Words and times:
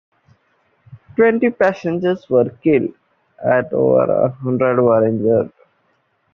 Twenty 1.15 1.51
passengers 1.51 2.25
were 2.27 2.49
killed 2.63 2.95
and 3.37 3.67
over 3.71 4.11
a 4.11 4.29
hundred 4.31 4.81
were 4.81 5.05
injured. 5.05 5.53